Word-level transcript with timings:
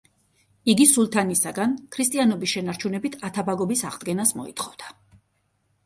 იგი 0.73 0.87
სულთნისაგან 0.91 1.75
ქრისტიანობის 1.97 2.55
შენარჩუნებით 2.57 3.21
ათაბაგობის 3.31 3.87
აღდგენას 3.93 4.37
მოითხოვდა. 4.43 4.95